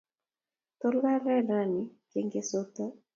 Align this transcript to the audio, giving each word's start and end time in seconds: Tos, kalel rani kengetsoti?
Tos, 0.81 0.95
kalel 1.03 1.43
rani 1.49 1.81
kengetsoti? 2.11 2.85